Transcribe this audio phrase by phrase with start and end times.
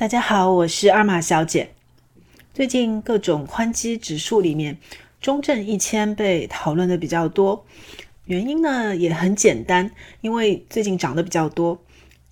[0.00, 1.72] 大家好，我是二马小姐。
[2.54, 4.78] 最近各种宽基指数里面，
[5.20, 7.66] 中证一千被讨论的比较多，
[8.24, 9.90] 原因呢也很简单，
[10.22, 11.78] 因为最近涨得比较多。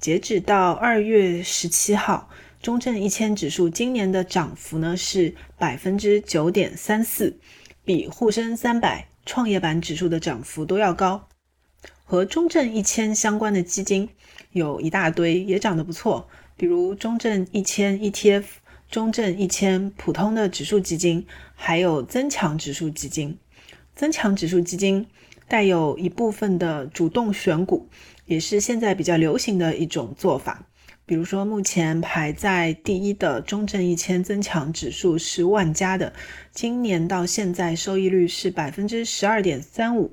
[0.00, 2.30] 截止到二月十七号，
[2.62, 7.39] 中证一千指数今年的涨幅呢是百分之九点三四，
[7.85, 11.29] 比沪深三百、创业板指数的涨幅都要高。
[12.07, 14.09] 和中证一千相关的基金
[14.53, 16.27] 有一大堆，也涨得不错。
[16.59, 18.43] 比如中证一千 ETF、
[18.90, 23.39] 中证一千普通的指数基金，还有增强指数基金。
[23.94, 25.07] 增强指数基金
[25.46, 27.89] 带有一部分的主动选股，
[28.26, 30.67] 也是现在比较流行的一种做法。
[31.07, 36.12] 比如说，目前排在第一的中证一千增强指数是万家的，
[36.50, 40.12] 今年到现在收益率是百分之十二点三五，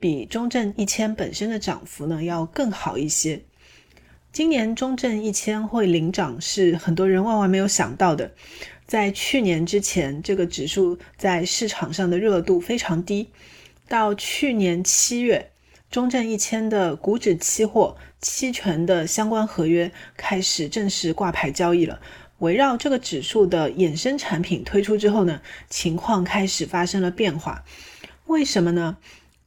[0.00, 3.44] 比中证一千本身的涨幅呢要更好一些。
[4.36, 8.32] 今年中证一千会领涨，是很多人万万没有想到的。
[8.86, 13.30] 在去年之前，这个指数在市场上的热度非常低。
[13.88, 15.52] 到去年七月，
[15.90, 21.98] 中证一千的股指期货、期权的相关合约开始正式挂牌交易了。
[22.40, 27.64] 围绕这个指数的衍生产品推出之后呢，情况开始发生了变化。
[28.26, 28.98] 为什么呢？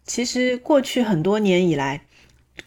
[0.04, 2.02] 其实过去很多年以来，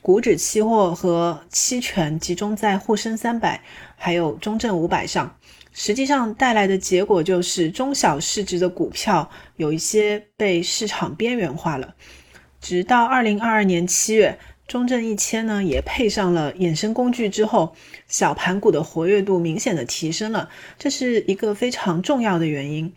[0.00, 3.62] 股指期货和期权集中在沪深三百
[3.96, 5.36] 还有中证五百上，
[5.72, 11.94] 实际上带来的结果就是中小市值的股票有一些被市场边缘化了。
[12.60, 17.74] 直到二零二二年七月，中证一千呢也配上了衍生工具之后，
[18.08, 22.92] 小盘股的活跃度明显的提升了，这是一个非常重要的原因。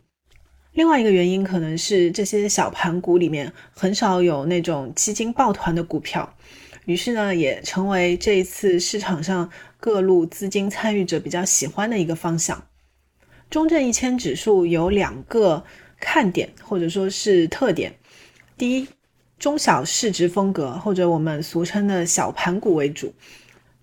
[0.74, 6.36] 另外一个原因可能是这些小盘股里面很少有那种基金抱团的股票。
[6.86, 12.64] 于是呢，也成为这一次市场上各路资金参与者比较喜欢的一个方向。
[13.50, 15.64] 中证一千指数有两个
[16.00, 17.96] 看点或者说是特点：
[18.58, 18.88] 第一，
[19.38, 23.14] 中小市值风格，或者我们俗称的小盘股为主。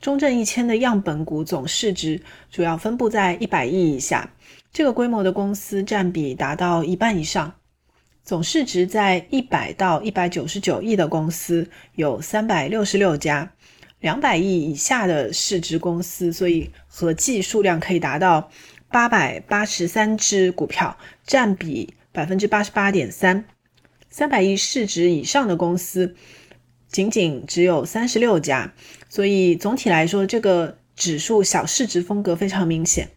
[0.01, 2.21] 中证一千的样本股总市值
[2.51, 4.33] 主要分布在一百亿以下，
[4.73, 7.55] 这个规模的公司占比达到一半以上。
[8.25, 13.53] 总市值在一百到一百九十九亿的公司有三百六十六家，
[13.99, 18.49] 两百亿以下的市值公司，所以合计数量可以达到
[18.89, 20.97] 八百八十三只股票，
[21.27, 23.45] 占比百分之八十八点三。
[24.09, 26.15] 三百亿市值以上的公司
[26.87, 28.73] 仅仅只有三十六家，
[29.09, 33.09] 所以总体来说，这个指数小市值风格非常明显。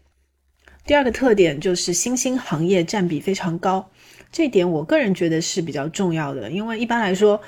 [0.84, 3.90] 第二个特点就是新兴行业占比非常高。
[4.30, 7.40] 这点我个人觉得是比较重要的，因为一般来说，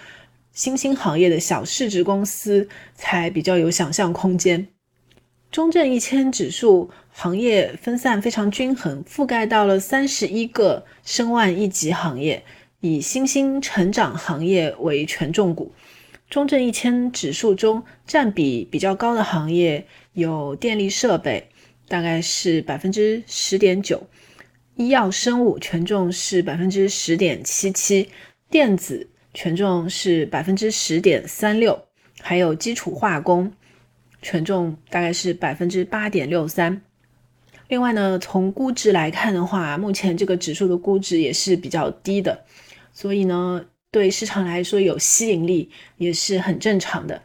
[0.52, 4.68] 新兴行业的小市值公司才比较有想象空间。
[5.50, 12.44] 中证一千指数行业分散非常均衡，覆盖到了三十一个申万亿级行业，
[12.80, 15.72] 以新兴成长行业为权重股。
[16.28, 21.48] 中证一千指数中占比比较高的行业有电力设备，
[21.88, 24.02] 大概是百分之十点九。
[24.78, 28.08] 医药生物权重是百分之十点七七，
[28.48, 31.76] 电子权重是百分之十点三六，
[32.20, 33.52] 还有基础化工
[34.22, 36.80] 权重大概是百分之八点六三。
[37.66, 42.44] 另外呢，从估值来看的话，目前这个指数的估值也是比较低的，
[42.92, 47.20] 所以呢，对市场来说有吸引力也是很正常的。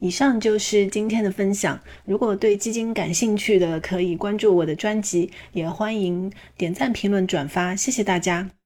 [0.00, 1.78] 以上就是今天的分享。
[2.04, 7.76] 如果对基金感兴趣的，可以关注我的专辑，也欢迎点赞、评论、转发。
[7.76, 8.59] 谢谢大家。